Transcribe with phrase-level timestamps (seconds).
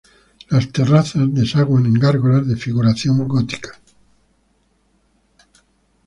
[0.49, 3.79] Las terrazas desaguan en gárgolas de figuración gótica.